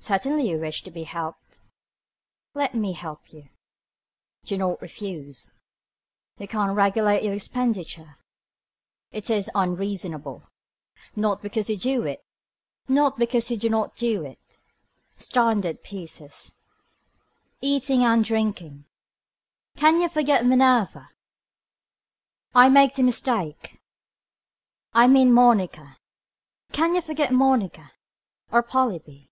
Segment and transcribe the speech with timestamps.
[0.00, 1.60] Certainly you wish to be helped.
[2.52, 3.48] Let me help you.
[4.44, 5.54] Do not refuse
[6.38, 6.44] me.
[6.44, 8.18] You can regulate your expenditure.
[9.12, 10.46] It is unreasonable.
[11.16, 12.22] Not because you do it.
[12.86, 14.60] Not because you do not do it.
[15.16, 16.60] Standard pieces.
[17.62, 18.84] Eating and drinking.
[19.78, 21.12] Can you forget Minerva.
[22.54, 23.80] I make the mistake.
[24.92, 25.96] I mean Monica.
[26.72, 27.92] Can you forget Monica.
[28.52, 29.30] Or Polybe.